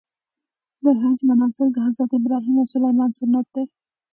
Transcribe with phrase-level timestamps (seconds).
[0.83, 3.63] د حج مناسک د حضرت ابراهیم او اسماعیل سنت دي.